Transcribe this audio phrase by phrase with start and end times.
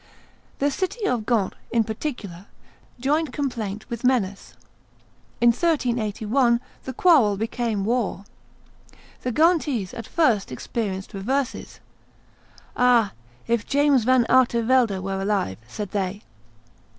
[0.57, 2.47] The city of Ghent, in particular,
[2.99, 4.55] joined complaint with menace.
[5.39, 8.23] In 1381 the quarrel became war.
[9.21, 11.81] The Ghentese at first experienced reverses.
[12.75, 13.11] "Ah!
[13.45, 16.23] if James Van Artevelde were alive!" said they.